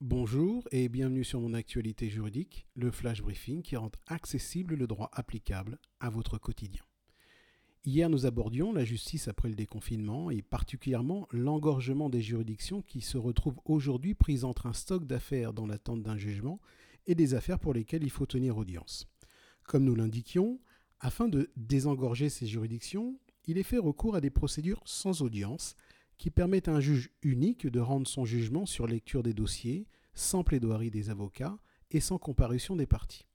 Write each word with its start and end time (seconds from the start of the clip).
Bonjour 0.00 0.62
et 0.70 0.88
bienvenue 0.88 1.24
sur 1.24 1.40
mon 1.40 1.54
actualité 1.54 2.08
juridique, 2.08 2.68
le 2.76 2.92
flash 2.92 3.20
briefing 3.20 3.62
qui 3.62 3.74
rend 3.74 3.90
accessible 4.06 4.76
le 4.76 4.86
droit 4.86 5.10
applicable 5.12 5.80
à 5.98 6.08
votre 6.08 6.38
quotidien. 6.38 6.84
Hier, 7.84 8.08
nous 8.08 8.24
abordions 8.24 8.72
la 8.72 8.84
justice 8.84 9.26
après 9.26 9.48
le 9.48 9.56
déconfinement 9.56 10.30
et 10.30 10.40
particulièrement 10.40 11.26
l'engorgement 11.32 12.10
des 12.10 12.22
juridictions 12.22 12.80
qui 12.80 13.00
se 13.00 13.18
retrouvent 13.18 13.58
aujourd'hui 13.64 14.14
prises 14.14 14.44
entre 14.44 14.66
un 14.66 14.72
stock 14.72 15.04
d'affaires 15.04 15.52
dans 15.52 15.66
l'attente 15.66 16.04
d'un 16.04 16.16
jugement 16.16 16.60
et 17.08 17.16
des 17.16 17.34
affaires 17.34 17.58
pour 17.58 17.74
lesquelles 17.74 18.04
il 18.04 18.10
faut 18.10 18.26
tenir 18.26 18.56
audience. 18.56 19.08
Comme 19.64 19.82
nous 19.82 19.96
l'indiquions, 19.96 20.60
afin 21.00 21.26
de 21.26 21.50
désengorger 21.56 22.28
ces 22.28 22.46
juridictions, 22.46 23.18
il 23.48 23.58
est 23.58 23.64
fait 23.64 23.78
recours 23.78 24.14
à 24.14 24.20
des 24.20 24.30
procédures 24.30 24.82
sans 24.84 25.22
audience 25.22 25.74
qui 26.18 26.30
permettent 26.30 26.68
à 26.68 26.74
un 26.74 26.80
juge 26.80 27.10
unique 27.22 27.66
de 27.66 27.80
rendre 27.80 28.06
son 28.06 28.24
jugement 28.24 28.66
sur 28.66 28.86
lecture 28.86 29.22
des 29.22 29.34
dossiers, 29.34 29.86
sans 30.14 30.44
plaidoirie 30.44 30.90
des 30.90 31.10
avocats 31.10 31.58
et 31.90 32.00
sans 32.00 32.18
comparution 32.18 32.76
des 32.76 32.86
parties. 32.86 33.26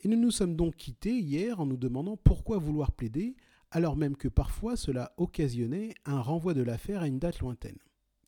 Et 0.00 0.08
nous 0.08 0.18
nous 0.18 0.30
sommes 0.30 0.56
donc 0.56 0.76
quittés 0.76 1.18
hier 1.18 1.60
en 1.60 1.66
nous 1.66 1.76
demandant 1.76 2.16
pourquoi 2.16 2.58
vouloir 2.58 2.92
plaider 2.92 3.36
alors 3.70 3.96
même 3.96 4.16
que 4.16 4.28
parfois 4.28 4.76
cela 4.76 5.12
occasionnait 5.16 5.94
un 6.04 6.20
renvoi 6.20 6.54
de 6.54 6.62
l'affaire 6.62 7.02
à 7.02 7.08
une 7.08 7.18
date 7.18 7.40
lointaine. 7.40 7.78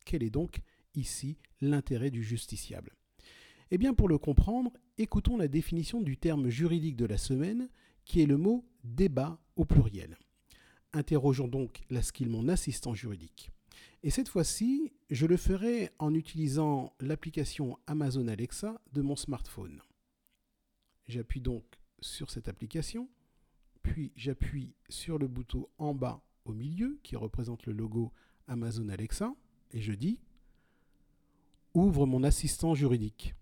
Quel 0.03 0.23
est 0.23 0.31
donc 0.31 0.59
ici 0.95 1.37
l'intérêt 1.61 2.09
du 2.09 2.23
justiciable? 2.23 2.95
Eh 3.71 3.77
bien 3.77 3.93
pour 3.93 4.07
le 4.07 4.17
comprendre, 4.17 4.71
écoutons 4.97 5.37
la 5.37 5.47
définition 5.47 6.01
du 6.01 6.17
terme 6.17 6.49
juridique 6.49 6.95
de 6.95 7.05
la 7.05 7.17
semaine 7.17 7.69
qui 8.05 8.21
est 8.21 8.25
le 8.25 8.37
mot 8.37 8.65
débat 8.83 9.39
au 9.55 9.65
pluriel. 9.65 10.17
Interrogeons 10.93 11.47
donc 11.47 11.81
la 11.89 12.01
skill 12.01 12.29
mon 12.29 12.47
assistant 12.47 12.93
juridique. 12.93 13.51
Et 14.05 14.11
cette 14.11 14.29
fois-ci, 14.29 14.93
je 15.09 15.25
le 15.25 15.35
ferai 15.35 15.89
en 15.97 16.13
utilisant 16.13 16.93
l'application 16.99 17.79
Amazon 17.87 18.27
Alexa 18.27 18.79
de 18.93 19.01
mon 19.01 19.15
smartphone. 19.15 19.81
J'appuie 21.07 21.41
donc 21.41 21.65
sur 22.01 22.29
cette 22.29 22.47
application, 22.47 23.09
puis 23.81 24.13
j'appuie 24.15 24.75
sur 24.89 25.17
le 25.17 25.27
bouton 25.27 25.67
en 25.79 25.95
bas 25.95 26.21
au 26.45 26.53
milieu 26.53 26.99
qui 27.01 27.15
représente 27.15 27.65
le 27.65 27.73
logo 27.73 28.13
Amazon 28.47 28.89
Alexa 28.89 29.33
et 29.71 29.81
je 29.81 29.93
dis 29.93 30.21
Ouvre 31.73 32.05
mon 32.05 32.23
assistant 32.23 32.75
juridique. 32.75 33.33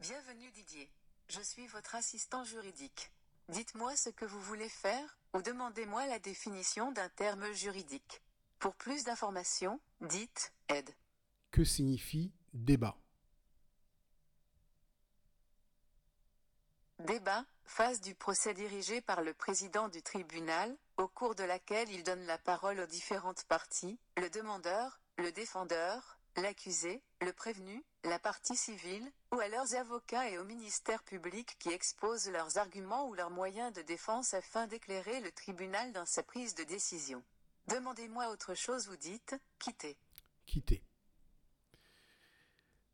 Bienvenue 0.00 0.50
Didier. 0.52 0.88
Je 1.28 1.42
suis 1.42 1.66
votre 1.66 1.96
assistant 1.96 2.44
juridique. 2.44 3.10
Dites-moi 3.48 3.94
ce 3.94 4.10
que 4.10 4.24
vous 4.24 4.40
voulez 4.40 4.68
faire, 4.68 5.18
ou 5.32 5.40
demandez-moi 5.40 6.06
la 6.06 6.18
définition 6.18 6.90
d'un 6.90 7.08
terme 7.10 7.52
juridique. 7.52 8.22
Pour 8.58 8.74
plus 8.74 9.04
d'informations, 9.04 9.80
dites 10.00 10.52
aide. 10.68 10.90
Que 11.52 11.62
signifie 11.62 12.32
débat 12.52 12.96
Débat, 16.98 17.44
phase 17.64 18.00
du 18.00 18.16
procès 18.16 18.52
dirigé 18.52 19.00
par 19.00 19.22
le 19.22 19.32
président 19.32 19.88
du 19.88 20.02
tribunal, 20.02 20.76
au 20.96 21.06
cours 21.06 21.36
de 21.36 21.44
laquelle 21.44 21.90
il 21.90 22.02
donne 22.02 22.26
la 22.26 22.38
parole 22.38 22.80
aux 22.80 22.86
différentes 22.86 23.44
parties, 23.44 24.00
le 24.16 24.28
demandeur, 24.28 25.00
le 25.18 25.30
défendeur, 25.30 26.18
l'accusé, 26.36 27.02
le 27.22 27.32
prévenu, 27.32 27.82
la 28.04 28.18
partie 28.18 28.56
civile, 28.56 29.10
ou 29.32 29.40
à 29.40 29.48
leurs 29.48 29.74
avocats 29.74 30.30
et 30.30 30.38
au 30.38 30.44
ministère 30.44 31.02
public 31.02 31.56
qui 31.58 31.70
exposent 31.70 32.28
leurs 32.28 32.58
arguments 32.58 33.08
ou 33.08 33.14
leurs 33.14 33.30
moyens 33.30 33.72
de 33.72 33.82
défense 33.82 34.34
afin 34.34 34.66
d'éclairer 34.66 35.20
le 35.20 35.32
tribunal 35.32 35.92
dans 35.92 36.06
sa 36.06 36.22
prise 36.22 36.54
de 36.54 36.64
décision. 36.64 37.22
Demandez-moi 37.68 38.30
autre 38.30 38.54
chose, 38.54 38.88
vous 38.88 38.96
dites, 38.96 39.34
quittez. 39.58 39.96
Quitter. 40.46 40.82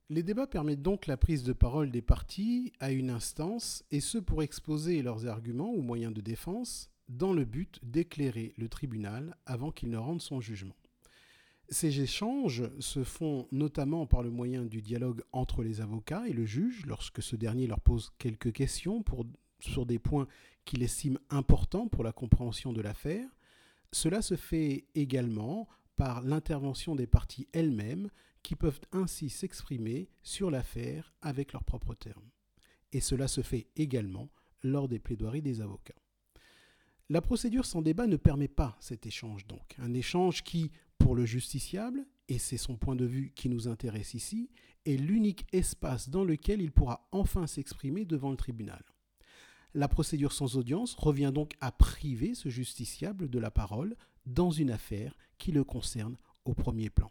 Les 0.09 0.23
débats 0.23 0.47
permettent 0.47 0.83
donc 0.83 1.07
la 1.07 1.17
prise 1.17 1.43
de 1.43 1.53
parole 1.53 1.91
des 1.91 2.03
parties 2.03 2.73
à 2.81 2.91
une 2.91 3.11
instance, 3.11 3.85
et 3.91 4.01
ce 4.01 4.19
pour 4.19 4.43
exposer 4.43 5.03
leurs 5.03 5.27
arguments 5.27 5.73
ou 5.73 5.83
moyens 5.83 6.13
de 6.13 6.21
défense, 6.21 6.91
dans 7.09 7.33
le 7.33 7.45
but 7.45 7.81
d'éclairer 7.83 8.55
le 8.57 8.69
tribunal 8.69 9.37
avant 9.47 9.73
qu'il 9.73 9.91
ne 9.91 9.99
rende 9.99 10.23
son 10.23 10.41
jugement. 10.41 10.77
Ces 11.73 12.01
échanges 12.01 12.65
se 12.81 13.03
font 13.03 13.49
notamment 13.51 14.07
par 14.07 14.23
le 14.23 14.29
moyen 14.29 14.67
du 14.67 14.83
dialogue 14.83 15.23
entre 15.33 15.63
les 15.63 15.81
avocats 15.81 16.29
et 16.29 16.35
le 16.35 16.45
juge 16.45 16.85
lorsque 16.85 17.23
ce 17.23 17.35
dernier 17.35 17.67
leur 17.67 17.81
pose 17.81 18.13
quelques 18.19 18.53
questions 18.53 19.03
sur 19.59 19.87
des 19.87 19.99
points 19.99 20.29
qu'il 20.67 20.83
estime 20.83 21.19
importants 21.31 21.89
pour 21.89 22.05
la 22.05 22.13
compréhension 22.13 22.75
de 22.75 22.83
l'affaire. 22.83 23.27
Cela 23.91 24.21
se 24.21 24.37
fait 24.37 24.85
également 24.95 25.67
par 25.97 26.21
l'intervention 26.21 26.95
des 26.95 27.07
parties 27.07 27.49
elles-mêmes 27.55 28.11
qui 28.43 28.55
peuvent 28.55 28.81
ainsi 28.93 29.31
s'exprimer 29.31 30.11
sur 30.23 30.51
l'affaire 30.51 31.15
avec 31.23 31.55
leurs 31.55 31.65
propres 31.65 31.95
termes. 31.95 32.29
Et 32.93 33.01
cela 33.01 33.29
se 33.29 33.41
fait 33.41 33.69
également 33.77 34.29
lors 34.63 34.89
des 34.89 34.99
plaidoiries 34.99 35.41
des 35.41 35.63
avocats. 35.63 35.95
La 37.09 37.21
procédure 37.21 37.67
sans 37.67 37.83
débat 37.83 38.07
ne 38.07 38.17
permet 38.17 38.49
pas 38.49 38.77
cet 38.81 39.07
échange 39.07 39.47
donc, 39.47 39.75
un 39.79 39.93
échange 39.93 40.43
qui, 40.45 40.71
pour 41.03 41.17
le 41.17 41.27
justiciable, 41.27 42.07
et 42.29 42.39
c'est 42.39 42.57
son 42.57 42.77
point 42.77 42.95
de 42.95 43.05
vue 43.05 43.33
qui 43.35 43.49
nous 43.49 43.67
intéresse 43.67 44.15
ici, 44.15 44.51
est 44.87 44.97
l'unique 44.97 45.47
espace 45.53 46.09
dans 46.09 46.25
lequel 46.25 46.63
il 46.63 46.71
pourra 46.71 47.09
enfin 47.11 47.47
s'exprimer 47.47 48.05
devant 48.05 48.31
le 48.31 48.37
tribunal. 48.37 48.83
La 49.75 49.89
procédure 49.89 50.33
sans 50.33 50.57
audience 50.57 50.95
revient 50.95 51.33
donc 51.35 51.55
à 51.61 51.73
priver 51.73 52.35
ce 52.35 52.49
justiciable 52.49 53.29
de 53.29 53.39
la 53.39 53.51
parole 53.51 53.97
dans 54.27 54.51
une 54.51 54.71
affaire 54.71 55.17
qui 55.39 55.51
le 55.51 55.65
concerne 55.65 56.17
au 56.45 56.55
premier 56.55 56.89
plan. 56.89 57.11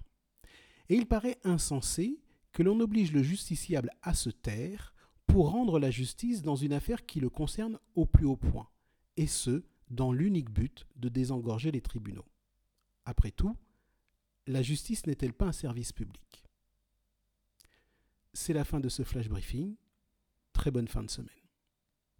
Et 0.90 0.96
il 0.96 1.06
paraît 1.06 1.40
insensé 1.44 2.20
que 2.54 2.64
l'on 2.64 2.80
oblige 2.80 3.12
le 3.12 3.24
justiciable 3.24 3.92
à 4.02 4.14
se 4.14 4.30
taire 4.30 4.94
pour 5.28 5.52
rendre 5.52 5.80
la 5.80 5.92
justice 5.92 6.42
dans 6.42 6.56
une 6.56 6.74
affaire 6.74 7.06
qui 7.06 7.20
le 7.20 7.30
concerne 7.30 7.78
au 7.96 8.06
plus 8.06 8.26
haut 8.26 8.38
point, 8.38 8.70
et 9.18 9.28
ce, 9.28 9.64
dans 9.90 10.14
l'unique 10.14 10.50
but 10.50 10.88
de 10.96 11.10
désengorger 11.10 11.72
les 11.72 11.82
tribunaux. 11.82 12.26
Après 13.06 13.32
tout, 13.32 13.56
la 14.48 14.62
justice 14.62 15.06
n'est-elle 15.06 15.34
pas 15.34 15.48
un 15.48 15.52
service 15.52 15.92
public? 15.92 16.44
C'est 18.34 18.54
la 18.54 18.64
fin 18.64 18.80
de 18.80 18.90
ce 18.90 19.04
flash 19.04 19.28
briefing. 19.28 19.76
Très 20.54 20.72
bonne 20.72 20.88
fin 20.88 21.04
de 21.04 21.10
semaine. 21.10 21.41